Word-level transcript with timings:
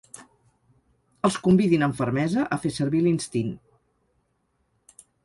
Els 1.27 1.35
convidin 1.47 1.85
amb 1.87 1.99
fermesa 1.99 2.45
a 2.57 2.59
fer 2.63 2.71
servir 2.79 3.03
l'instint. 3.09 3.53